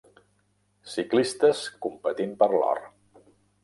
Ciclistes 0.93 1.63
competint 1.87 2.37
per 2.43 2.53
l'or. 2.59 2.87